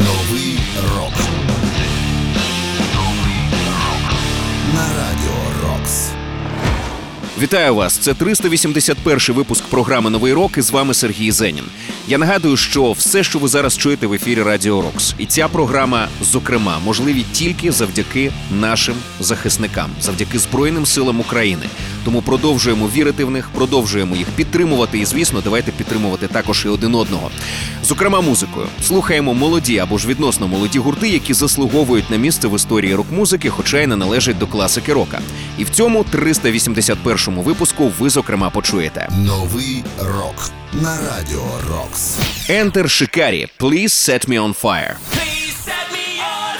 Новий 0.00 0.58
рок. 0.96 1.12
На 4.74 4.82
радіо 4.82 5.68
Рокс. 5.68 6.08
Вітаю 7.40 7.74
вас! 7.74 7.98
Це 7.98 8.14
381 8.14 9.18
випуск 9.36 9.64
програми 9.64 10.10
Новий 10.10 10.32
рок. 10.32 10.58
І 10.58 10.62
з 10.62 10.70
вами 10.70 10.94
Сергій 10.94 11.30
Зенін. 11.30 11.64
Я 12.10 12.18
нагадую, 12.18 12.56
що 12.56 12.92
все, 12.92 13.24
що 13.24 13.38
ви 13.38 13.48
зараз 13.48 13.76
чуєте 13.76 14.06
в 14.06 14.12
ефірі 14.12 14.42
Радіо 14.42 14.82
Рокс, 14.82 15.14
і 15.18 15.26
ця 15.26 15.48
програма, 15.48 16.08
зокрема, 16.22 16.78
можливі 16.84 17.24
тільки 17.32 17.72
завдяки 17.72 18.32
нашим 18.60 18.94
захисникам, 19.20 19.90
завдяки 20.00 20.38
Збройним 20.38 20.86
силам 20.86 21.20
України. 21.20 21.62
Тому 22.04 22.22
продовжуємо 22.22 22.88
вірити 22.94 23.24
в 23.24 23.30
них, 23.30 23.50
продовжуємо 23.54 24.16
їх 24.16 24.26
підтримувати. 24.26 24.98
І 24.98 25.04
звісно, 25.04 25.40
давайте 25.44 25.72
підтримувати 25.72 26.26
також 26.26 26.64
і 26.64 26.68
один 26.68 26.94
одного. 26.94 27.30
Зокрема, 27.84 28.20
музикою 28.20 28.66
слухаємо 28.82 29.34
молоді 29.34 29.78
або 29.78 29.98
ж 29.98 30.08
відносно 30.08 30.48
молоді 30.48 30.78
гурти, 30.78 31.08
які 31.08 31.34
заслуговують 31.34 32.10
на 32.10 32.16
місце 32.16 32.48
в 32.48 32.56
історії 32.56 32.94
рок-музики, 32.94 33.50
хоча 33.50 33.80
й 33.80 33.86
не 33.86 33.96
належать 33.96 34.38
до 34.38 34.46
класики 34.46 34.92
рока. 34.92 35.20
І 35.58 35.64
в 35.64 35.70
цьому 35.70 36.04
381-му 36.14 37.42
випуску 37.42 37.92
ви 37.98 38.10
зокрема 38.10 38.50
почуєте. 38.50 39.08
Новий 39.26 39.84
рок. 39.98 40.59
На 40.72 40.98
радіо 40.98 41.42
Рокс. 41.70 42.18
Enter 42.48 42.84
Shikari, 42.84 43.48
Please 43.58 43.88
Set 44.08 44.28
Me 44.28 44.38
On 44.46 44.54
Fire. 44.62 44.96
Please 45.12 45.56
set 45.66 45.86
me 45.96 46.06
on 46.36 46.56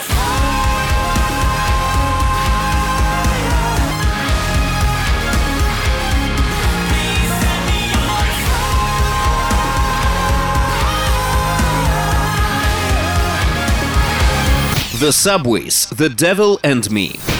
Please 6.91 7.33
set 7.43 7.61
me 7.71 7.81
on 8.17 8.27
The 15.03 15.13
Subways, 15.25 15.77
The 16.03 16.11
Devil 16.27 16.53
and 16.71 16.85
Me. 16.97 17.40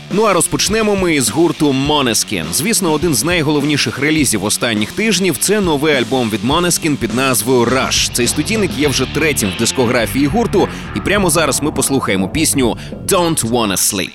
Ну 0.13 0.23
а 0.23 0.33
розпочнемо 0.33 0.95
ми 0.95 1.15
із 1.15 1.29
гурту 1.29 1.71
Måneskin. 1.71 2.45
Звісно, 2.53 2.91
один 2.91 3.15
з 3.15 3.23
найголовніших 3.23 3.99
релізів 3.99 4.43
останніх 4.43 4.91
тижнів 4.91 5.37
це 5.37 5.61
новий 5.61 5.95
альбом 5.95 6.29
від 6.29 6.43
Måneskin 6.43 6.95
під 6.95 7.15
назвою 7.15 7.65
Rush. 7.65 8.11
Цей 8.13 8.27
студійник 8.27 8.71
є 8.77 8.87
вже 8.87 9.05
третім 9.13 9.49
в 9.55 9.59
дискографії 9.59 10.27
гурту, 10.27 10.67
і 10.95 10.99
прямо 10.99 11.29
зараз 11.29 11.61
ми 11.61 11.71
послухаємо 11.71 12.29
пісню 12.29 12.77
Don't 13.07 13.49
Wanna 13.49 13.77
Sleep. 13.77 14.11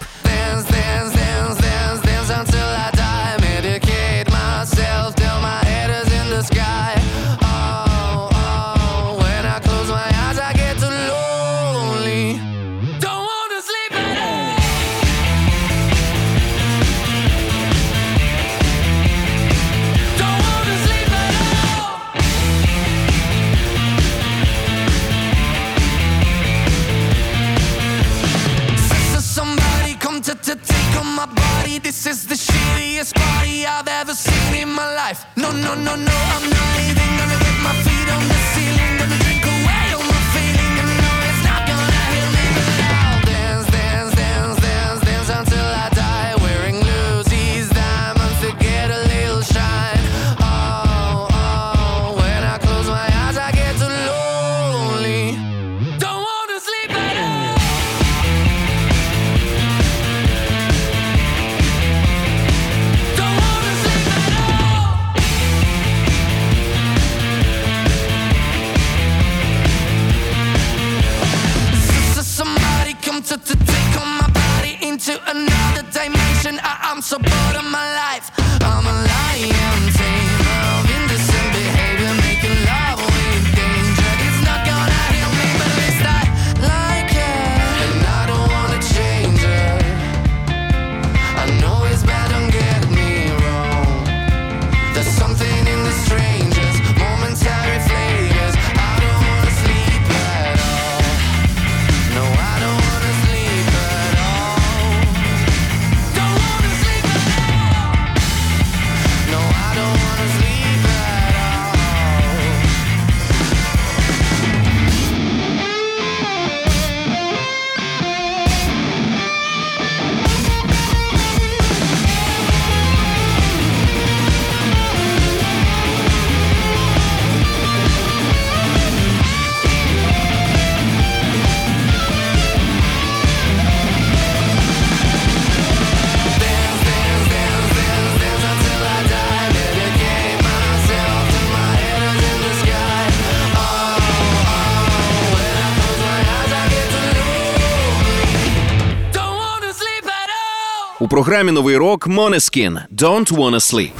Програмі 151.16 151.52
Новий 151.52 151.76
рок 151.76 152.06
Måneskin 152.06 152.78
Don't 152.92 153.32
Wanna 153.32 153.60
Sleep. 153.60 153.90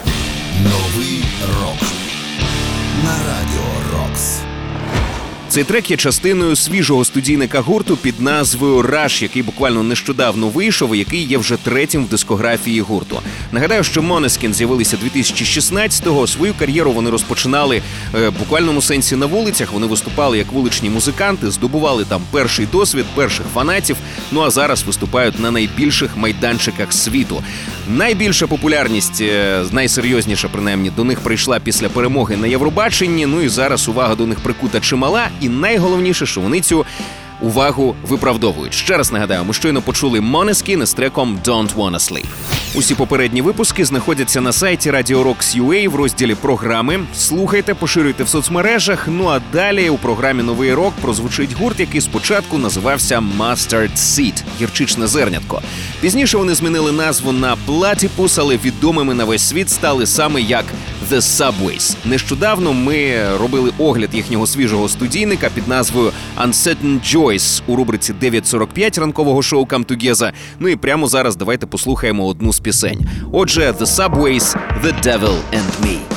Новий 0.65 1.25
рок. 1.61 1.81
На 3.05 3.11
радіо 3.11 3.61
Рокс. 3.61 3.66
Цей 5.57 5.65
трек 5.65 5.91
є 5.91 5.97
частиною 5.97 6.57
свіжого 6.57 7.05
студійника 7.05 7.61
гурту 7.61 7.97
під 7.97 8.21
назвою 8.21 8.83
Rush, 8.83 9.23
який 9.23 9.43
буквально 9.43 9.83
нещодавно 9.83 10.49
вийшов, 10.49 10.95
і 10.95 10.99
який 10.99 11.23
є 11.23 11.39
вже 11.39 11.57
третім 11.57 12.05
в 12.05 12.09
дискографії 12.09 12.81
гурту. 12.81 13.21
Нагадаю, 13.53 13.85
що 13.85 14.03
Måneskin 14.03 14.53
з'явилися 14.53 14.97
2016-го. 14.97 16.27
Свою 16.27 16.55
кар'єру 16.59 16.93
вони 16.93 17.11
розпочинали 17.11 17.83
е, 18.15 18.29
в 18.29 18.39
буквальному 18.39 18.83
сенсі 18.83 19.17
на 19.17 19.27
вулицях. 19.27 19.73
Вони 19.73 19.87
виступали 19.87 20.39
як 20.39 20.53
вуличні 20.53 20.91
музиканти, 20.91 21.51
здобували 21.51 22.05
там 22.05 22.23
перший 22.31 22.67
досвід, 22.73 23.05
перших 23.15 23.47
фанатів. 23.55 23.97
Ну 24.33 24.41
а 24.41 24.51
зараз 24.51 24.83
виступають 24.83 25.41
на 25.41 25.51
найбільших 25.51 26.17
майданчиках 26.17 26.93
світу. 26.93 27.43
Найбільша 27.89 28.47
популярність, 28.47 29.21
е, 29.21 29.65
найсерйозніша, 29.73 30.49
принаймні, 30.49 30.91
до 30.97 31.05
них 31.05 31.21
прийшла 31.21 31.61
після 31.61 31.89
перемоги 31.89 32.37
на 32.37 32.47
Євробаченні. 32.47 33.27
Ну 33.27 33.43
і 33.43 33.49
зараз 33.49 33.89
увага 33.89 34.15
до 34.15 34.27
них 34.27 34.41
прикута 34.41 34.81
чимала. 34.81 35.29
І 35.41 35.46
найголовніше, 35.49 36.27
увагу 37.41 37.95
виправдовують. 38.03 38.75
Ще 38.75 38.97
раз 38.97 39.13
нагадаю, 39.13 39.45
ми 39.45 39.55
щойно 39.55 39.83
почули 39.83 40.21
Måneskin 40.21 40.87
з 40.87 40.95
треком 40.95 41.39
«Don't 41.45 41.75
Wanna 41.75 41.99
Sleep». 41.99 42.27
Усі 42.75 42.95
попередні 42.95 43.43
випуски 43.43 43.85
знаходяться 43.85 44.41
на 44.41 44.53
сайті 44.53 44.91
Radio 44.91 45.25
Rocks 45.25 45.61
UA 45.63 45.89
в 45.89 45.95
розділі 45.95 46.35
програми. 46.35 47.01
Слухайте, 47.17 47.75
поширюйте 47.75 48.25
в 48.25 48.29
соцмережах. 48.29 49.09
Ну 49.09 49.29
а 49.29 49.41
далі 49.53 49.89
у 49.89 49.97
програмі 49.97 50.43
Новий 50.43 50.75
рок 50.75 50.93
прозвучить 51.01 51.53
гурт, 51.53 51.81
який 51.81 52.01
спочатку 52.01 52.59
називався 52.59 53.23
Mustard 53.39 53.97
Seed– 53.97 54.43
гірчичне 54.61 55.07
зернятко. 55.07 55.63
Пізніше 56.01 56.39
вони 56.39 56.55
змінили 56.55 56.93
назву 56.93 57.33
на 57.33 57.57
Platypus, 57.69 58.41
але 58.41 58.57
відомими 58.57 59.15
на 59.15 59.25
весь 59.25 59.49
світ 59.49 59.71
стали 59.71 60.07
саме 60.07 60.41
як 60.41 60.65
The 61.11 61.21
Subways. 61.21 61.95
Нещодавно 62.05 62.73
ми 62.73 63.29
робили 63.39 63.73
огляд 63.79 64.15
їхнього 64.15 64.47
свіжого 64.47 64.89
студійника 64.89 65.51
під 65.55 65.69
назвою 65.69 66.13
Uncertain 66.45 67.01
Joy. 67.01 67.26
Voice 67.27 67.63
у 67.67 67.77
рубриці 67.77 68.13
9.45 68.13 69.01
ранкового 69.01 69.43
шоу 69.43 69.65
«Come 69.65 69.85
Together». 69.85 70.33
Ну 70.59 70.69
і 70.69 70.77
прямо 70.77 71.07
зараз 71.07 71.37
давайте 71.37 71.67
послухаємо 71.67 72.27
одну 72.27 72.53
з 72.53 72.61
пісень. 72.61 73.07
Отже, 73.33 73.71
The 73.71 73.87
Subways, 73.87 74.57
The 74.85 75.03
Devil 75.07 75.39
and 75.53 75.87
Me. 75.87 76.16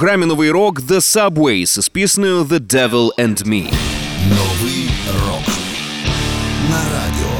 програмі 0.00 0.26
новий 0.26 0.50
рок 0.50 0.80
The 0.80 1.00
Subways 1.00 1.80
з 1.80 1.88
піснею 1.88 2.44
The 2.44 2.60
Devil 2.60 3.10
and 3.18 3.48
Me. 3.48 3.72
Новий 4.28 4.90
рок 5.26 5.46
на 6.70 6.76
радіо 6.76 7.30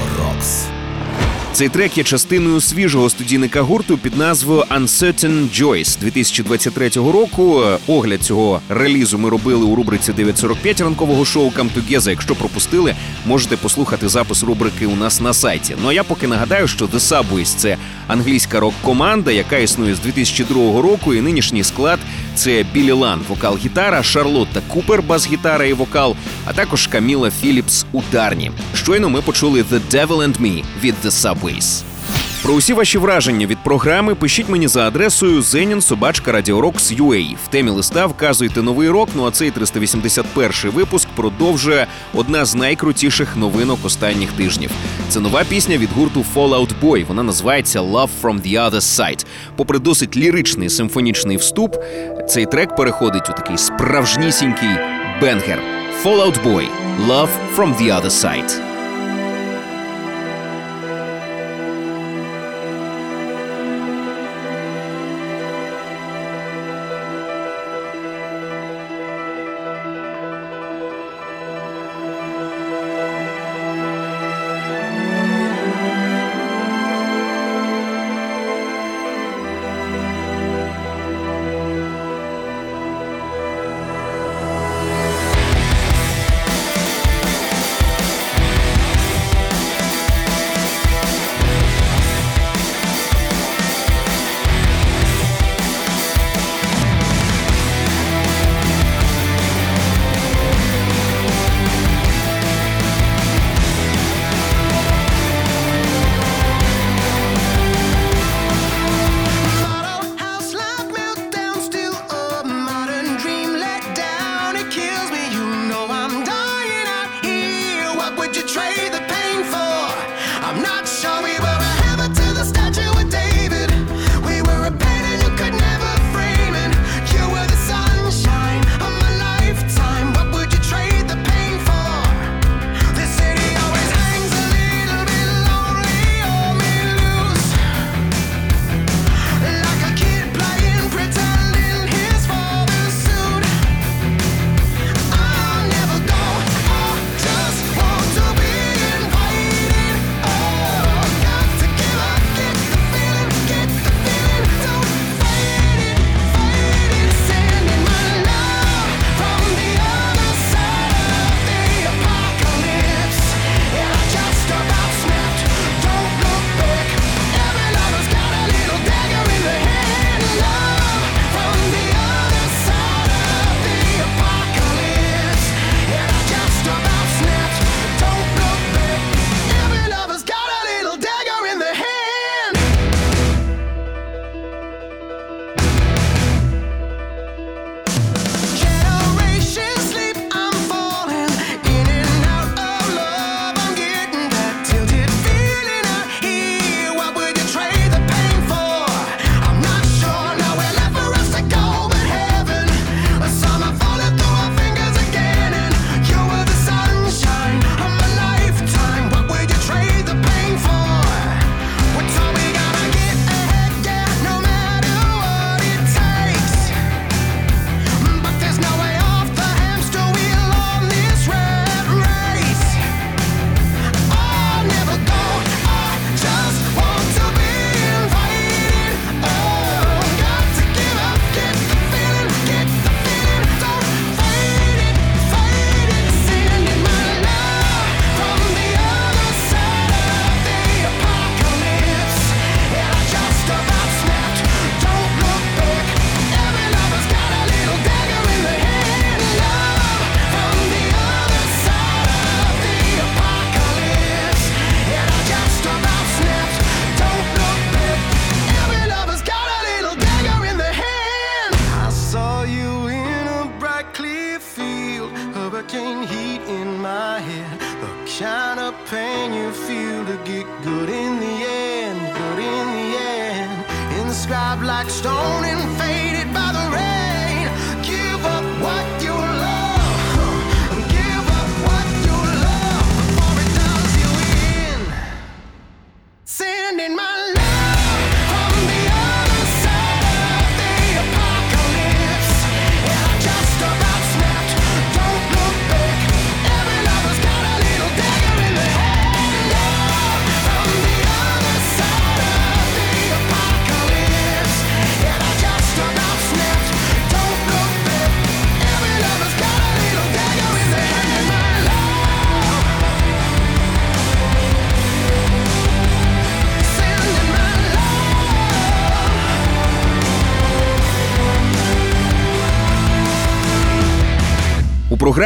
Цей 1.61 1.69
трек 1.69 1.99
є 1.99 2.05
частиною 2.05 2.61
свіжого 2.61 3.11
студійника 3.11 3.63
гурту 3.63 3.99
під 3.99 4.17
назвою 4.17 4.63
Uncertain 4.63 5.63
Joyce 5.63 6.01
2023 6.01 6.89
року. 6.89 7.63
Огляд 7.87 8.23
цього 8.23 8.61
релізу 8.69 9.19
ми 9.19 9.29
робили 9.29 9.65
у 9.65 9.75
рубриці 9.75 10.13
9.45 10.13 10.83
ранкового 10.85 11.25
шоу 11.25 11.51
«Come 11.51 11.69
Together». 11.77 12.11
Якщо 12.11 12.35
пропустили, 12.35 12.95
можете 13.27 13.57
послухати 13.57 14.09
запис 14.09 14.43
рубрики 14.43 14.87
у 14.87 14.97
нас 14.97 15.21
на 15.21 15.35
сайті. 15.35 15.77
Ну 15.83 15.89
а 15.89 15.93
я 15.93 16.05
поки 16.05 16.27
нагадаю, 16.27 16.69
що 16.69 16.87
The 16.87 16.99
Subways– 16.99 17.45
це 17.57 17.77
англійська 18.07 18.61
рок-команда, 18.61 19.31
яка 19.31 19.57
існує 19.59 19.95
з 19.95 20.01
2002 20.01 20.83
року, 20.83 21.15
і 21.15 21.21
нинішній 21.21 21.65
склад 21.65 21.99
це 22.35 22.65
Білі 22.73 22.93
Лан, 22.93 23.21
вокал-гітара, 23.29 24.03
Шарлотта 24.03 24.61
Купер, 24.69 25.03
бас-гітара 25.03 25.65
і 25.65 25.73
вокал, 25.73 26.17
а 26.45 26.53
також 26.53 26.87
Каміла 26.87 27.31
Філіпс 27.31 27.87
ударні. 27.93 28.51
Щойно 28.75 29.09
ми 29.09 29.23
почули 29.23 29.63
The 29.63 29.81
Devil 29.91 30.17
and 30.17 30.41
Me 30.41 30.65
від 30.83 30.95
The 31.05 31.11
Subways. 31.11 31.83
Про 32.43 32.55
усі 32.55 32.73
ваші 32.73 32.99
враження 32.99 33.47
від 33.47 33.59
програми 33.59 34.15
пишіть 34.15 34.49
мені 34.49 34.69
за 34.69 34.89
адресою 34.89 35.41
zeninsobachka.radiorocks.ua. 35.41 37.37
В 37.45 37.49
темі 37.49 37.71
листа 37.71 38.07
вказуйте 38.07 38.63
новий 38.63 38.89
рок. 38.89 39.09
Ну 39.15 39.27
а 39.27 39.31
цей 39.31 39.51
381 39.51 40.71
випуск 40.71 41.09
продовжує 41.09 41.87
одна 42.15 42.45
з 42.45 42.55
найкрутіших 42.55 43.37
новинок 43.37 43.79
останніх 43.85 44.33
тижнів. 44.33 44.71
Це 45.09 45.21
нова 45.21 45.45
пісня 45.45 45.77
від 45.79 45.89
гурту 45.93 46.25
Fall 46.35 46.55
Out 46.55 46.71
Boy. 46.83 47.07
Вона 47.07 47.23
називається 47.23 47.81
Love 47.81 48.09
from 48.23 48.41
the 48.41 48.71
Other 48.71 48.81
Side. 48.81 49.27
Попри 49.57 49.79
досить 49.79 50.17
ліричний 50.17 50.71
симфонічний 50.71 51.37
вступ, 51.37 51.77
цей 52.29 52.47
трек 52.47 52.77
переходить 52.77 53.31
у 53.31 53.33
такий 53.33 53.59
справжнісінький 53.59 54.71
banger. 55.21 55.63
Fall 56.05 56.28
Out 56.28 56.45
Boy– 56.45 56.65
Love 57.09 57.29
from 57.57 57.77
the 57.77 58.01
Other 58.01 58.11
Side. 58.11 58.70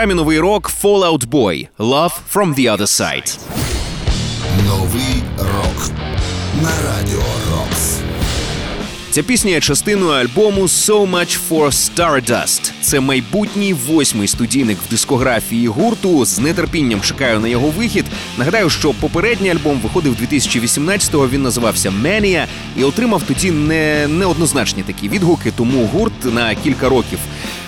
Програмі 0.04 0.20
новий 0.20 0.40
рок 0.40 0.70
Fallout 0.82 1.26
Boy 1.26 1.68
Love 1.78 2.12
from 2.34 2.54
the 2.54 2.76
Other 2.76 2.80
Side. 2.80 3.38
Новий 4.66 5.22
рок 5.38 5.90
на 6.62 6.68
радіо 6.68 7.22
Рокс. 7.50 7.98
Ця 9.10 9.22
пісня 9.22 9.50
є 9.50 9.60
частиною 9.60 10.12
альбому 10.12 10.62
So 10.62 11.10
Much 11.10 11.38
for 11.50 11.66
Stardust. 11.66 12.72
Це 12.80 13.00
майбутній 13.00 13.74
восьмий 13.74 14.28
студійник 14.28 14.78
в 14.86 14.90
дискографії 14.90 15.68
гурту. 15.68 16.24
З 16.24 16.54
нетерпінням 16.54 17.00
чекаю 17.00 17.40
на 17.40 17.48
його 17.48 17.68
вихід. 17.68 18.04
Нагадаю, 18.38 18.70
що 18.70 18.92
попередній 18.92 19.50
альбом 19.50 19.80
виходив 19.82 20.16
2018-го, 20.22 21.28
Він 21.28 21.42
називався 21.42 21.90
Mania 21.90 22.46
і 22.76 22.84
отримав 22.84 23.22
тоді 23.22 23.50
не 23.50 24.08
неоднозначні 24.08 24.82
такі 24.82 25.08
відгуки. 25.08 25.52
Тому 25.56 25.86
гурт 25.86 26.34
на 26.34 26.54
кілька 26.54 26.88
років 26.88 27.18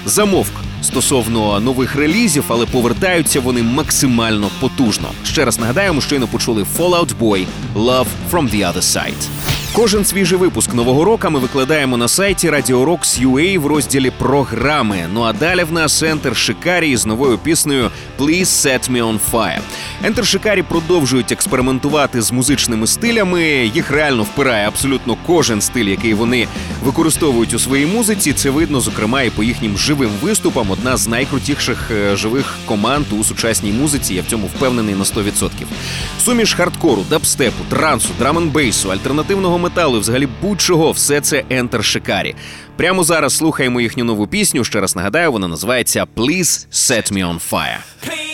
замовк 0.07 0.65
стосовно 0.87 1.61
нових 1.61 1.97
релізів, 1.97 2.45
але 2.49 2.66
повертаються 2.66 3.40
вони 3.40 3.62
максимально 3.62 4.50
потужно. 4.61 5.09
Ще 5.25 5.45
раз 5.45 5.59
нагадаємо, 5.59 6.00
щойно 6.00 6.26
почули 6.26 6.66
Fallout 6.78 7.11
Boy 7.21 7.47
Love 7.76 8.07
from 8.31 8.50
the 8.50 8.73
Other 8.73 8.83
Side. 8.83 9.56
Кожен 9.76 10.04
свіжий 10.04 10.38
випуск 10.38 10.75
нового 10.75 11.04
року 11.04 11.30
ми 11.30 11.38
викладаємо 11.38 11.97
на 11.97 12.09
сайті 12.09 12.50
Radio 12.50 12.85
Rocks 12.85 13.26
UA 13.26 13.59
в 13.59 13.66
розділі 13.66 14.11
програми. 14.11 15.09
Ну 15.12 15.23
а 15.23 15.33
далі 15.33 15.64
в 15.64 15.73
нас 15.73 16.02
Ентер 16.02 16.37
Шикарі 16.37 16.97
з 16.97 17.06
новою 17.06 17.38
піснею 17.38 17.90
Please 18.18 18.45
Set 18.45 18.90
Me 18.90 19.02
On 19.02 19.18
Fire. 19.33 19.61
Ентер 20.04 20.26
Шикарі 20.26 20.62
продовжують 20.62 21.33
експериментувати 21.33 22.23
з 22.23 22.33
музичними 22.33 22.87
стилями. 22.87 23.42
Їх 23.75 23.90
реально 23.90 24.23
впирає 24.23 24.68
абсолютно 24.68 25.16
кожен 25.26 25.61
стиль, 25.61 25.85
який 25.85 26.14
вони 26.14 26.49
використовують 26.85 27.54
у 27.54 27.59
своїй 27.59 27.87
музиці. 27.87 28.33
Це 28.33 28.50
видно, 28.50 28.80
зокрема, 28.80 29.23
і 29.23 29.30
по 29.30 29.42
їхнім 29.42 29.78
живим 29.78 30.11
виступам. 30.23 30.71
Одна 30.71 30.97
з 30.97 31.09
найкрутіших 31.09 31.90
е, 31.90 32.16
живих 32.16 32.59
команд 32.66 33.06
у 33.21 33.25
сучасній 33.25 33.73
музиці. 33.73 34.14
Я 34.14 34.23
в 34.23 34.26
цьому 34.26 34.47
впевнений 34.47 34.95
на 34.95 35.04
100%. 35.04 35.50
Суміш 36.25 36.54
хардкору, 36.54 37.04
дабстепу, 37.11 37.64
трансу, 37.68 38.09
драменбейсу, 38.18 38.92
альтернативного 38.92 39.59
металу, 39.66 39.96
і 39.96 40.00
взагалі 40.00 40.28
будь-чого, 40.42 40.90
все 40.92 41.20
це 41.20 41.44
Enter 41.50 41.82
Шикарі. 41.82 42.35
Прямо 42.76 43.04
зараз 43.04 43.37
слухаємо 43.37 43.80
їхню 43.80 44.04
нову 44.04 44.26
пісню. 44.26 44.64
Ще 44.64 44.80
раз 44.80 44.96
нагадаю, 44.96 45.32
вона 45.32 45.49
називається 45.49 46.06
Please 46.16 46.66
Set 46.73 47.12
Me 47.12 47.26
On 47.26 47.40
Fire. 47.50 48.25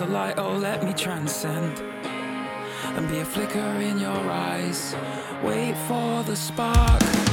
Ourselves 0.00 0.12
light, 0.12 0.38
Oh, 0.38 0.56
let 0.56 0.84
me 0.84 0.92
transcend 0.92 1.78
and 1.78 3.08
be 3.08 3.18
a 3.18 3.24
flicker 3.24 3.58
in 3.58 3.98
your 3.98 4.10
eyes. 4.10 4.94
Wait 5.42 5.76
for 5.88 6.22
the 6.24 6.36
spark. 6.36 7.27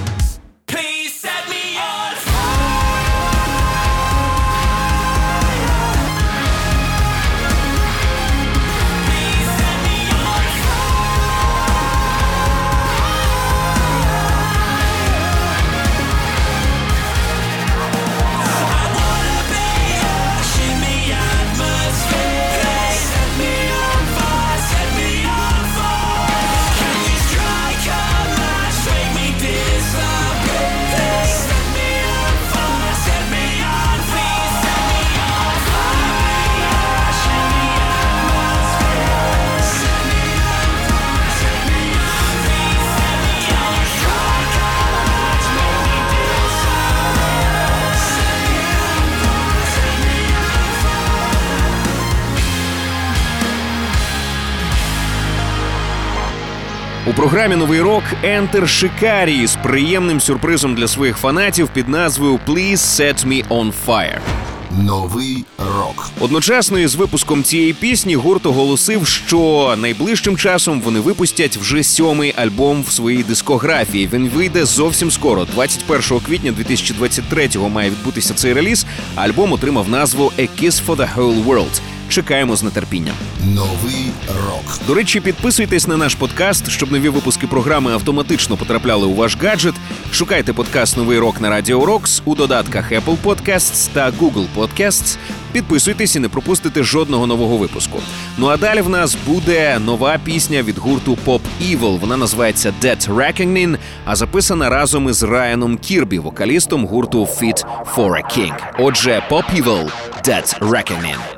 Програмі 57.30 57.56
Новий 57.56 57.82
рок 57.82 58.04
Ентер 58.24 58.70
Шикарі 58.70 59.48
з 59.48 59.56
приємним 59.56 60.22
сюрпризом 60.22 60.76
для 60.76 60.88
своїх 60.88 61.18
фанатів 61.18 61.70
під 61.74 61.90
назвою 61.90 62.40
Please 62.48 62.78
Set 62.78 63.28
Me 63.28 63.48
On 63.48 63.74
Fire. 63.88 64.20
Новий 64.72 65.46
рок. 65.58 66.10
Одночасно 66.20 66.80
із 66.80 66.96
випуском 66.96 67.44
цієї 67.44 67.74
пісні 67.74 68.16
гурт 68.16 68.46
оголосив, 68.46 69.08
що 69.08 69.76
найближчим 69.78 70.38
часом 70.38 70.82
вони 70.82 71.00
випустять 71.00 71.58
вже 71.58 71.84
сьомий 71.84 72.34
альбом 72.38 72.84
в 72.88 72.92
своїй 72.92 73.24
дискографії. 73.24 74.10
Він 74.14 74.30
вийде 74.30 74.66
зовсім 74.66 75.12
скоро, 75.12 75.46
21 75.46 76.20
квітня 76.20 76.52
2023-го 76.52 77.70
має 77.70 77.90
відбутися 77.90 78.34
цей 78.34 78.54
реліз. 78.54 78.86
Альбом 79.16 79.52
отримав 79.54 79.90
назву 79.90 80.32
«A 80.38 80.50
Kiss 80.62 80.86
for 80.86 80.96
the 80.96 81.16
Whole 81.16 81.46
World». 81.46 81.82
Чекаємо 82.10 82.56
з 82.56 82.72
нетерпінням. 82.72 83.16
Новий 83.46 84.12
рок. 84.28 84.80
До 84.88 84.94
речі, 84.94 85.20
підписуйтесь 85.20 85.88
на 85.88 85.98
наш 85.98 86.16
подкаст, 86.16 86.70
щоб 86.70 86.92
нові 86.92 87.10
випуски 87.10 87.48
програми 87.48 87.92
автоматично 87.94 88.58
потрапляли 88.58 89.06
у 89.08 89.14
ваш 89.14 89.38
гаджет. 89.42 89.76
Шукайте 90.12 90.54
подкаст 90.54 90.98
Новий 90.98 91.20
рок 91.20 91.42
на 91.42 91.50
Радіо 91.50 91.86
Рокс 91.86 92.22
у 92.26 92.36
додатках 92.36 92.92
Apple 92.92 93.18
Podcasts 93.24 93.90
та 93.94 94.12
Google 94.12 94.46
Podcasts. 94.56 95.18
Підписуйтесь 95.52 96.16
і 96.16 96.20
не 96.20 96.30
пропустите 96.30 96.84
жодного 96.84 97.28
нового 97.28 97.58
випуску. 97.58 98.00
Ну 98.38 98.48
а 98.48 98.58
далі 98.58 98.82
в 98.82 98.90
нас 98.90 99.18
буде 99.28 99.80
нова 99.80 100.18
пісня 100.24 100.64
від 100.64 100.78
гурту 100.78 101.18
Pop 101.26 101.40
Evil. 101.62 102.00
Вона 102.00 102.18
називається 102.18 102.74
Dead 102.82 103.16
Reckoning, 103.16 103.78
а 104.06 104.16
записана 104.16 104.70
разом 104.70 105.10
із 105.10 105.24
Райаном 105.24 105.78
Кірбі, 105.78 106.20
вокалістом 106.20 106.86
гурту 106.86 107.22
Fit 107.24 107.66
for 107.96 108.10
a 108.10 108.38
King. 108.38 108.54
Отже, 108.80 109.24
Pop 109.30 109.64
Evil 109.64 109.92
Dead 110.28 110.60
Reckoning. 110.60 111.35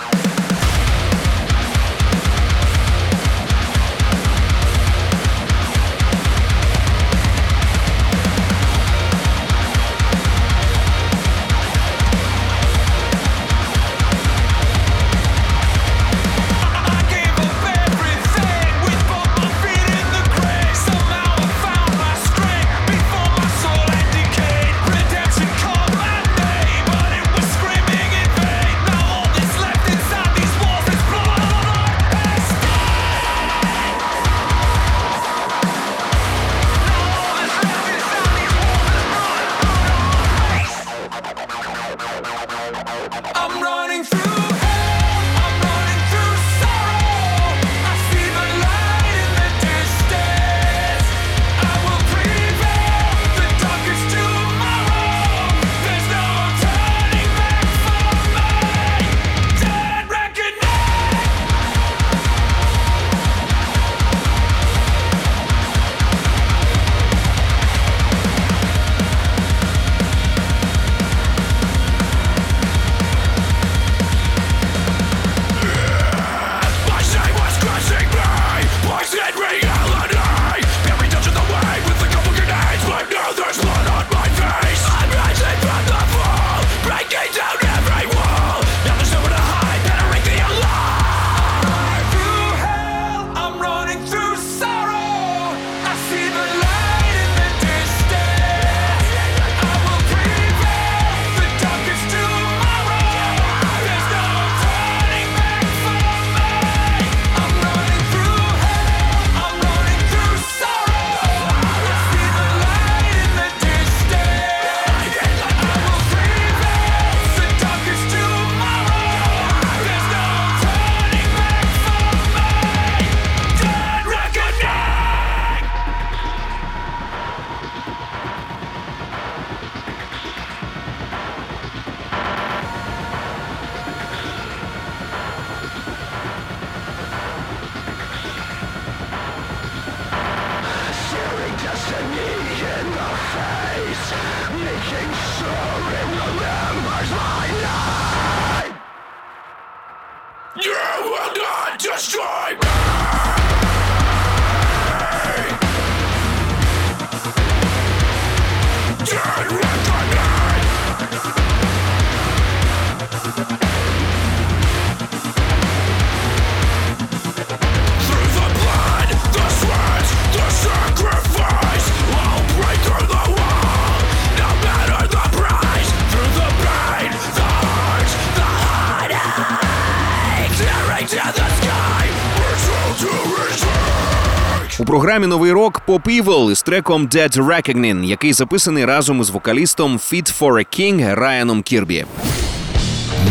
У 184.79 184.85
програмі 184.85 185.27
Новий 185.27 185.51
рок 185.51 185.81
Pop 185.87 186.23
Evil 186.23 186.51
із 186.51 186.61
треком 186.61 187.07
Dead 187.07 187.37
Reckoning, 187.37 188.03
який 188.03 188.33
записаний 188.33 188.85
разом 188.85 189.21
із 189.21 189.29
вокалістом 189.29 189.97
Fit 189.97 190.39
for 190.39 190.53
a 190.53 190.65
King 190.79 191.15
Райаном 191.15 191.61
Кірбі. 191.61 192.05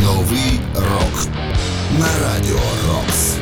Новий 0.05 0.61
рок 0.75 1.27
на 1.99 2.07
радіо 2.23 2.61
Рокс. 2.89 3.37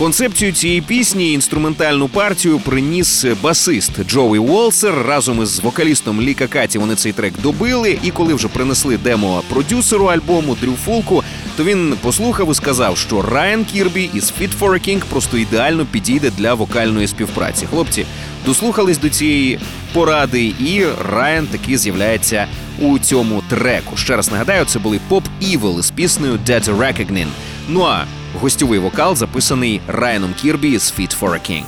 Концепцію 0.00 0.52
цієї 0.52 0.80
пісні 0.80 1.32
інструментальну 1.32 2.08
партію 2.08 2.58
приніс 2.58 3.24
басист 3.42 3.92
Джоуі 4.08 4.38
Уолсер 4.38 4.94
разом 5.06 5.42
із 5.42 5.60
вокалістом 5.60 6.20
Ліка 6.20 6.46
Каті. 6.46 6.78
Вони 6.78 6.94
цей 6.94 7.12
трек 7.12 7.34
добили. 7.42 7.98
І 8.04 8.10
коли 8.10 8.34
вже 8.34 8.48
принесли 8.48 8.96
демо 8.96 9.42
продюсеру 9.48 10.06
альбому 10.06 10.56
Дрю 10.60 10.72
Фулку, 10.84 11.24
то 11.60 11.64
він 11.64 11.94
послухав 12.02 12.50
і 12.50 12.54
сказав, 12.54 12.98
що 12.98 13.22
Райан 13.22 13.64
Кірбі 13.64 14.10
із 14.14 14.32
Fit 14.40 14.50
for 14.60 14.70
a 14.70 14.88
King 14.88 15.02
просто 15.10 15.36
ідеально 15.36 15.86
підійде 15.86 16.30
для 16.38 16.54
вокальної 16.54 17.06
співпраці. 17.06 17.66
Хлопці 17.66 18.06
дослухались 18.46 18.98
до 18.98 19.08
цієї 19.08 19.60
поради, 19.92 20.54
і 20.60 20.84
Райан 21.10 21.46
таки 21.46 21.78
з'являється 21.78 22.46
у 22.78 22.98
цьому 22.98 23.42
треку. 23.48 23.96
Ще 23.96 24.16
раз 24.16 24.30
нагадаю, 24.32 24.64
це 24.64 24.78
були 24.78 25.00
Pop 25.10 25.22
Evil 25.42 25.78
із 25.78 25.90
піснею 25.90 26.38
Dead 26.46 26.76
Reckoning. 26.76 27.28
Ну 27.68 27.82
а 27.82 28.04
гостьовий 28.40 28.78
вокал 28.78 29.16
записаний 29.16 29.80
Райаном 29.88 30.34
Кірбі 30.34 30.78
з 30.78 30.92
Fit 30.98 31.20
for 31.20 31.30
a 31.30 31.50
King. 31.50 31.62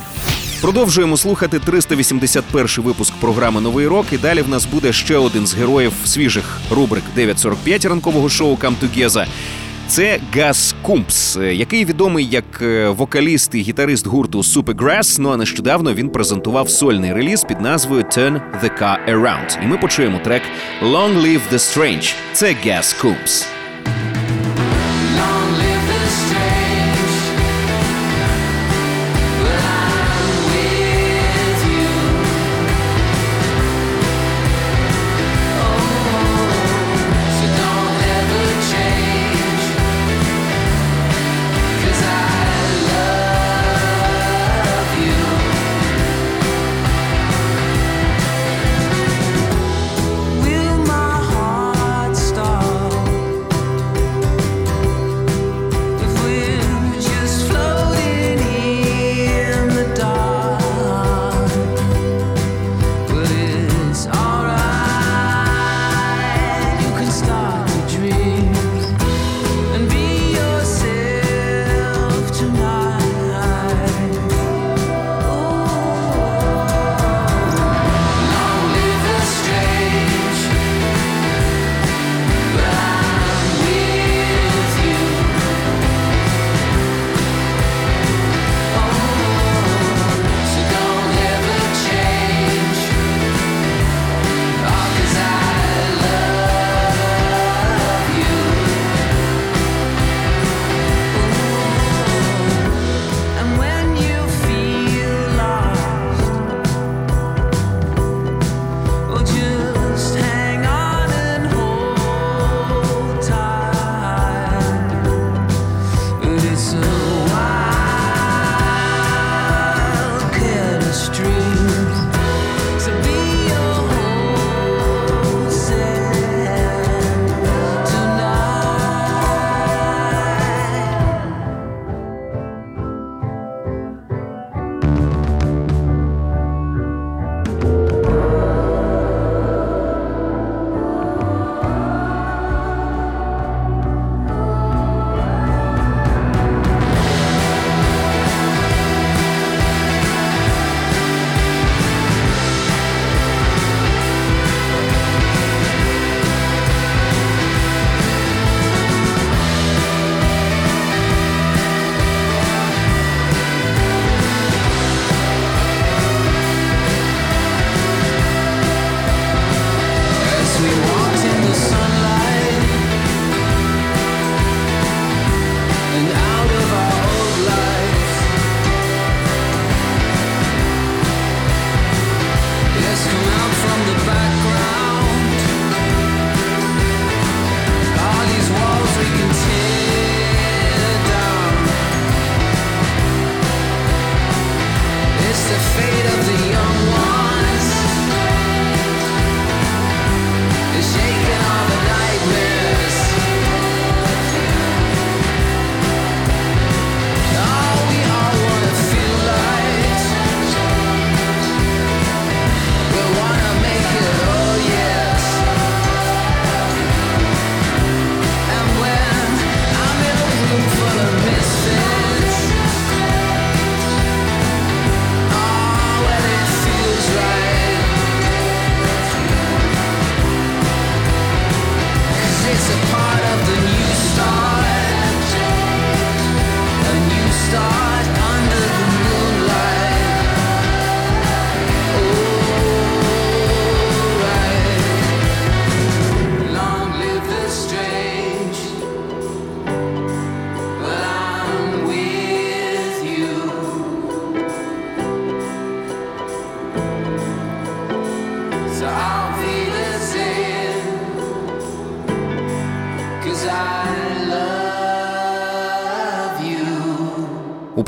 Продовжуємо 0.63 1.17
слухати 1.17 1.59
381 1.59 2.69
випуск 2.77 3.15
програми 3.15 3.61
Новий 3.61 3.87
рок. 3.87 4.07
І 4.13 4.19
далі 4.19 4.43
в 4.43 4.49
нас 4.49 4.67
буде 4.67 4.93
ще 4.93 5.17
один 5.17 5.47
з 5.47 5.55
героїв 5.55 5.93
свіжих 6.05 6.61
рубрик 6.71 7.05
945 7.15 7.85
ранкового 7.85 8.29
шоу 8.29 8.57
Come 8.57 8.75
Together. 8.83 9.27
Це 9.89 10.21
Газ 10.37 10.75
Кумпс, 10.83 11.37
е, 11.37 11.55
який 11.55 11.85
відомий 11.85 12.27
як 12.27 12.45
е, 12.63 12.89
вокаліст 12.89 13.55
і 13.55 13.59
гітарист 13.59 14.07
гурту 14.07 14.39
Supergrass, 14.39 15.17
Ну 15.21 15.31
а 15.31 15.37
нещодавно 15.37 15.95
він 15.95 16.09
презентував 16.09 16.71
сольний 16.71 17.13
реліз 17.13 17.45
під 17.45 17.61
назвою 17.61 18.03
Turn 18.03 18.41
the 18.65 18.83
Car 18.83 18.97
Around. 19.09 19.65
І 19.65 19.67
ми 19.67 19.79
почуємо 19.79 20.19
трек 20.19 20.43
Long 20.83 21.23
Live 21.23 21.41
the 21.53 21.59
Strange. 21.59 22.15
Це 22.33 22.57
Газ 22.67 22.93
Кумпс. 22.93 23.47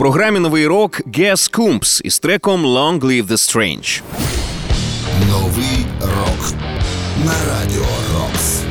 Програмі 0.04 0.38
новий 0.38 0.66
рок 0.66 1.00
Гес 1.14 1.48
Кумбс 1.48 2.00
із 2.04 2.18
треком 2.18 2.66
Long 2.66 3.00
Live 3.00 3.26
the 3.26 3.30
Strange. 3.30 4.02
Новий 5.28 5.86
рок 6.00 6.52
на 7.24 7.32
радіо 7.48 7.86
Рокс. 8.14 8.62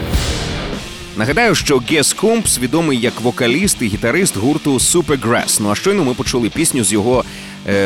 Нагадаю, 1.17 1.55
що 1.55 1.81
Гес 1.89 2.13
Кумбс 2.13 2.59
відомий 2.59 2.99
як 2.99 3.21
вокаліст 3.21 3.81
і 3.81 3.85
гітарист 3.85 4.37
гурту 4.37 4.73
Supergrass. 4.73 5.59
Ну 5.61 5.69
а 5.71 5.75
щойно 5.75 6.03
ми 6.03 6.13
почули 6.13 6.49
пісню 6.49 6.83
з 6.83 6.93
його 6.93 7.23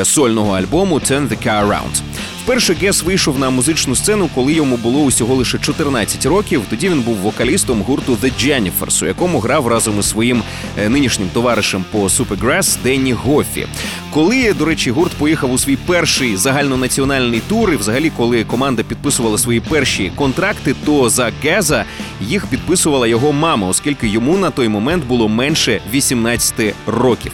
сольного 0.04 0.54
альбому 0.54 0.96
Turn 1.00 1.30
the 1.30 1.46
Car 1.46 1.68
Around. 1.68 2.02
Вперше 2.48 2.74
Гес 2.74 3.04
вийшов 3.04 3.40
на 3.40 3.50
музичну 3.50 3.96
сцену, 3.96 4.30
коли 4.36 4.54
йому 4.54 4.78
було 4.78 5.00
усього 5.00 5.36
лише 5.36 5.58
14 5.58 6.26
років. 6.26 6.62
Тоді 6.70 6.90
він 6.90 7.02
був 7.02 7.16
вокалістом 7.16 7.82
гурту 7.82 8.18
The 8.22 8.32
Jennifers, 8.46 9.04
у 9.04 9.08
якому 9.08 9.40
грав 9.40 9.68
разом 9.68 10.00
із 10.00 10.10
своїм 10.10 10.44
е, 10.78 10.90
нинішнім 10.90 11.30
товаришем 11.34 11.86
по 11.92 11.98
Supergrass 11.98 12.78
Денні 12.84 13.14
Гофі. 13.14 13.68
Коли, 14.14 14.54
до 14.54 14.66
речі, 14.66 14.92
гурт 14.92 15.12
поїхав 15.12 15.52
у 15.52 15.58
свій 15.58 15.76
перший 15.76 16.38
загальнонаціональний 16.38 17.42
тур, 17.50 17.74
і 17.74 17.76
взагалі, 17.76 18.12
коли 18.18 18.44
команда 18.44 18.84
підписувала 18.84 19.38
свої 19.38 19.60
перші 19.60 20.12
контракти, 20.16 20.76
то 20.86 21.10
за 21.10 21.32
Геза 21.44 21.86
їх 22.22 22.46
підписувала 22.46 23.08
його 23.08 23.34
мама, 23.34 23.68
оскільки 23.68 24.08
йому 24.08 24.38
на 24.38 24.50
той 24.52 24.68
момент 24.68 25.06
було 25.06 25.30
менше 25.30 25.82
18 25.94 26.76
років. 26.86 27.32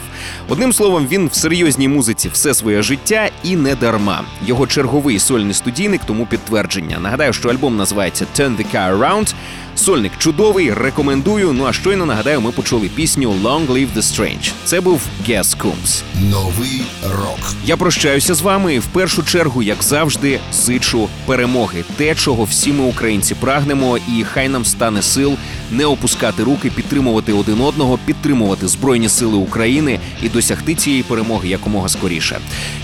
Одним 0.48 0.72
словом, 0.72 1.06
він 1.10 1.28
в 1.28 1.34
серйозній 1.34 1.88
музиці 1.88 2.28
все 2.34 2.54
своє 2.54 2.82
життя 2.82 3.30
і 3.42 3.56
не 3.56 3.74
дарма. 3.74 4.24
Його 4.46 4.66
черговий 4.66 5.18
сольний 5.18 5.54
студійник 5.54 6.00
тому 6.06 6.26
підтвердження. 6.26 6.98
Нагадаю, 7.00 7.32
що 7.32 7.48
альбом 7.48 7.76
називається 7.76 8.26
Turn 8.38 8.56
the 8.56 8.74
Car 8.74 8.98
Around. 8.98 9.34
Сольник 9.76 10.12
чудовий, 10.18 10.72
рекомендую. 10.72 11.52
Ну 11.52 11.66
а 11.66 11.72
щойно 11.72 12.06
нагадаю, 12.06 12.40
ми 12.40 12.50
почули 12.50 12.90
пісню 12.94 13.34
Long 13.42 13.66
Live 13.66 13.88
the 13.96 14.02
Strange. 14.02 14.52
Це 14.64 14.80
був 14.80 15.00
Гес 15.26 15.54
Кумс. 15.54 16.02
Новий 16.30 16.82
рок. 17.04 17.54
Я 17.64 17.76
прощаюся 17.76 18.34
з 18.34 18.40
вами 18.40 18.78
в 18.78 18.86
першу 18.86 19.22
чергу, 19.22 19.62
як 19.62 19.82
завжди, 19.82 20.40
зичу 20.52 21.08
перемоги. 21.26 21.84
Те, 21.96 22.14
чого 22.14 22.44
всі 22.44 22.72
ми 22.72 22.84
українці 22.84 23.34
прагнемо, 23.34 23.98
і 23.98 24.24
хай 24.24 24.48
нам 24.48 24.64
стане 24.64 25.02
сил 25.02 25.36
не 25.70 25.86
опускати 25.86 26.42
руки, 26.42 26.70
підтримувати 26.70 27.32
один 27.32 27.60
одного, 27.60 27.98
підтримувати 28.06 28.68
збройні 28.68 29.08
сили 29.08 29.36
України 29.36 30.00
і 30.22 30.28
досягти 30.28 30.74
цієї 30.74 31.02
перемоги 31.02 31.48
якомога 31.48 31.88
скоріше. 31.88 32.38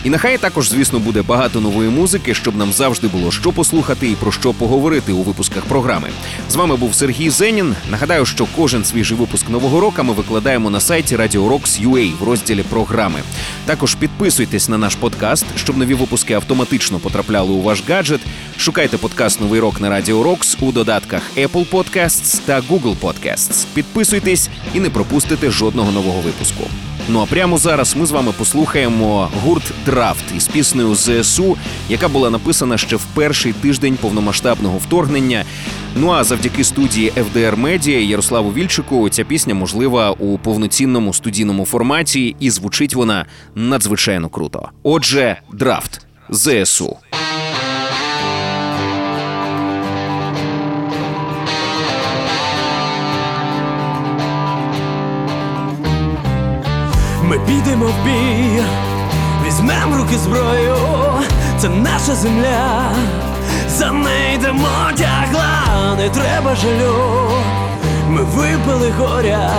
І 0.05 0.11
нехай 0.11 0.38
також, 0.38 0.68
звісно, 0.68 0.98
буде 0.98 1.22
багато 1.22 1.61
нової 1.61 1.88
музики, 1.88 2.35
щоб 2.35 2.57
нам 2.57 2.72
завжди 2.72 3.09
було 3.09 3.31
що 3.31 3.53
послухати 3.53 4.11
і 4.11 4.14
про 4.14 4.33
що 4.33 4.53
поговорити 4.53 5.12
у 5.12 5.22
випусках 5.22 5.64
програми. 5.64 6.09
З 6.50 6.57
вами 6.57 6.76
був 6.81 6.95
Сергій 6.95 7.31
Зенін. 7.31 7.75
Нагадаю, 7.90 8.27
що 8.27 8.47
кожен 8.57 8.85
свіжий 8.85 9.19
випуск 9.19 9.49
нового 9.49 9.81
року 9.81 10.03
ми 10.03 10.12
викладаємо 10.12 10.71
на 10.71 10.81
сайті 10.81 11.16
Radio 11.16 11.49
Rocks 11.49 11.88
UA 11.88 12.19
в 12.19 12.23
розділі 12.23 12.62
програми. 12.62 13.21
Також 13.64 13.95
підписуйтесь 13.95 14.69
на 14.69 14.79
наш 14.79 14.95
подкаст, 14.95 15.47
щоб 15.57 15.77
нові 15.77 15.95
випуски 15.95 16.35
автоматично 16.35 16.99
потрапляли 16.99 17.53
у 17.53 17.62
ваш 17.62 17.83
гаджет. 17.88 18.21
Шукайте 18.57 18.99
подкаст 18.99 19.40
Новий 19.40 19.61
рок 19.61 19.81
на 19.81 19.90
Radio 19.90 20.23
Rocks 20.23 20.57
у 20.61 20.73
додатках 20.73 21.23
Apple 21.37 21.71
Podcasts 21.71 22.40
та 22.47 22.61
Google 22.61 22.97
Podcasts. 23.01 23.66
Підписуйтесь 23.75 24.51
і 24.75 24.81
не 24.81 24.90
пропустите 24.90 25.51
жодного 25.51 25.93
нового 25.93 26.21
випуску. 26.21 26.64
Ну 27.09 27.21
а 27.21 27.27
прямо 27.27 27.59
зараз 27.59 27.97
ми 27.97 28.07
з 28.07 28.11
вами 28.11 28.33
послухаємо 28.39 29.29
гурт 29.43 29.73
Драфт 29.87 30.25
із 30.37 30.49
піснею 30.49 30.95
ЗСУ, 30.95 31.57
яка 31.89 32.09
була 32.09 32.31
написана 32.31 32.79
ще 32.79 32.97
в 32.97 33.05
перший 33.15 33.53
тиждень 33.53 33.97
повномасштабного 33.97 34.79
вторгнення. 34.79 35.45
Ну 35.97 36.11
а 36.11 36.25
завдяки 36.25 36.65
студії 36.65 37.13
FDR 37.17 37.61
Media 37.61 37.99
Ярославу 37.99 38.53
Вільчику 38.53 39.09
ця 39.09 39.25
пісня 39.25 39.55
можлива 39.55 40.11
у 40.11 40.39
повноцінному 40.39 41.15
студійному 41.15 41.65
форматі, 41.65 42.37
і 42.41 42.51
звучить 42.51 42.95
вона 42.95 43.27
надзвичайно 43.55 44.29
круто. 44.29 44.69
Отже, 44.83 45.37
драфт 45.53 46.07
ЗСУ. 46.31 46.97
Підемо 57.51 57.87
в 57.87 58.05
бій, 58.05 58.63
візьмем 59.47 59.95
руки 59.95 60.19
зброю, 60.19 60.77
це 61.59 61.69
наша 61.69 62.15
земля, 62.15 62.93
за 63.69 63.93
неї 63.93 64.35
йдемо 64.35 64.69
тягла, 64.97 65.97
не 65.97 66.09
треба 66.09 66.55
жалю. 66.55 66.95
Ми 68.09 68.23
випили 68.23 68.93
горя, 68.99 69.51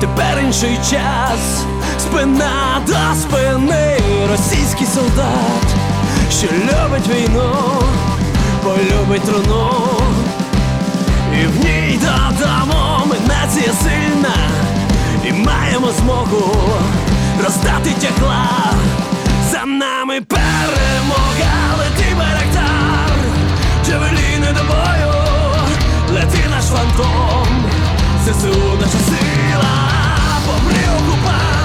тепер 0.00 0.40
інший 0.44 0.78
час, 0.90 1.64
спина 1.98 2.80
до 2.86 3.20
спини, 3.20 3.96
російський 4.30 4.86
солдат, 4.86 5.66
що 6.30 6.46
любить 6.46 7.08
війну, 7.08 7.52
полюбить 8.64 9.22
труну. 9.22 9.70
І 11.42 11.46
в 11.46 11.64
ній 11.64 11.98
додому 12.00 13.06
ми 13.06 13.16
нація 13.28 13.72
сильна, 13.82 14.34
і 15.30 15.32
маємо 15.32 15.92
змогу 15.92 16.54
роздати 17.44 17.90
тягла. 18.00 18.48
За 19.52 19.66
нами 19.66 20.20
перемога, 20.20 21.52
лети 21.78 22.14
барактар, 22.18 23.12
джевеліни 23.84 24.52
до 24.52 24.64
бою, 24.64 25.14
лети 26.14 26.48
наш 26.50 26.64
фантом, 26.64 27.46
ЗСУ 28.24 28.78
наша 28.80 28.98
сила, 29.08 29.74
помри 30.46 30.84
окупант, 30.98 31.59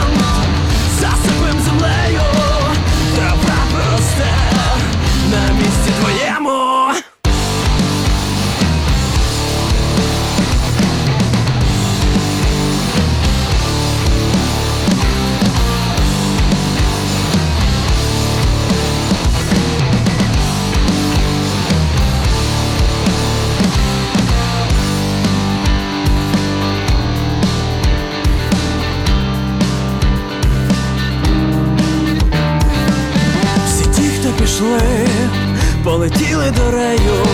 пішли, 34.46 35.08
полетіли 35.84 36.52
до 36.52 36.72
раю, 36.72 37.26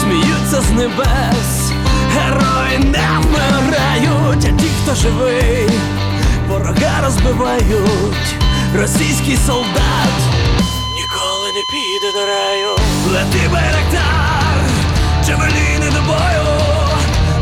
сміються 0.00 0.60
з 0.60 0.70
небес, 0.70 1.72
герої 2.14 2.78
не 2.78 3.08
вмирають, 3.20 4.44
а 4.44 4.62
ті, 4.62 4.66
хто 4.82 4.94
живий, 4.94 5.70
ворога 6.48 7.00
розбивають, 7.04 8.36
російський 8.76 9.38
солдат 9.46 10.14
ніколи 10.94 11.48
не 11.54 11.62
піде 11.70 12.12
до 12.12 12.26
раю. 12.26 12.76
Лети 13.12 13.48
байрактар, 13.52 14.56
джевеліни 15.24 15.90
до 15.90 16.02
бою, 16.06 16.60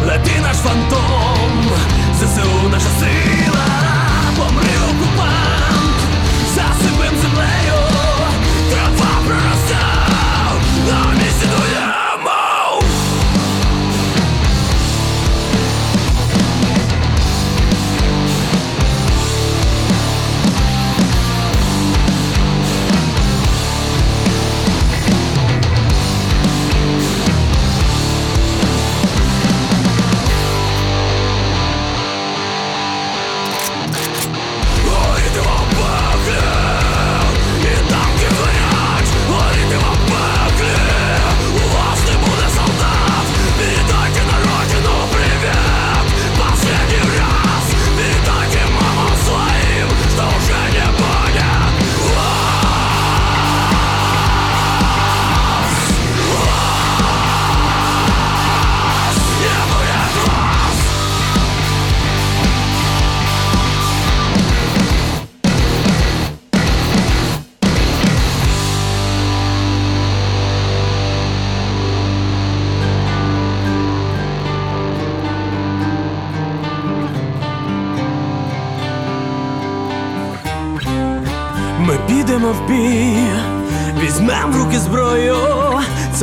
лети 0.07 0.40
наш 0.42 0.57
фантом, 0.57 1.70
ЗСУ 2.14 2.68
наша 2.68 2.88
сила, 3.00 3.64
помри 4.37 4.91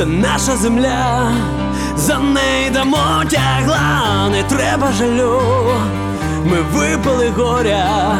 це 0.00 0.06
наша 0.06 0.56
земля, 0.56 1.32
за 1.96 2.18
неї 2.18 2.70
дамо 2.70 3.22
тягла, 3.30 4.28
не 4.30 4.42
треба 4.42 4.92
жалю. 4.92 5.40
Ми 6.44 6.60
випали 6.60 7.32
горя, 7.36 8.16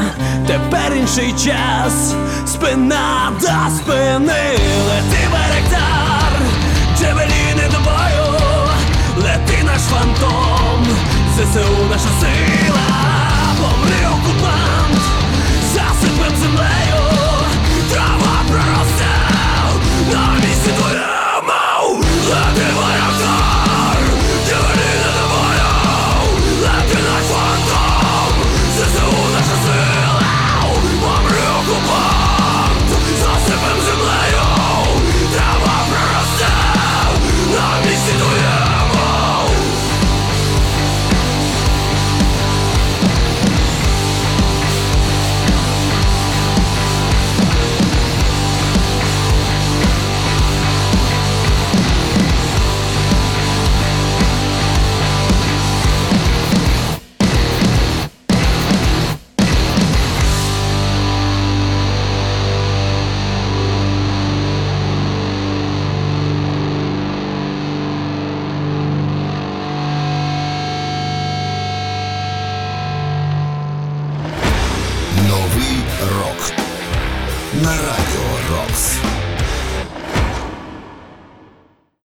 тепер 0.46 0.94
інший 0.96 1.32
час, 1.32 2.14
спина 2.46 3.32
до 3.40 3.76
спини, 3.76 4.58
лети 4.88 5.28
баректар, 5.32 6.32
джевеліни 6.98 7.68
до 7.72 7.78
бою, 7.78 8.40
лети 9.16 9.64
наш 9.64 9.80
фантом, 9.80 10.86
ЗСУ 11.34 11.86
наша 11.90 12.10
сила, 12.20 12.80
помри 13.58 14.06
окупант, 14.06 14.39